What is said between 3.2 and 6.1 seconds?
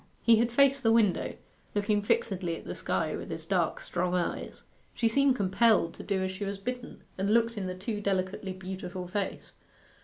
his dark strong eyes. She seemed compelled to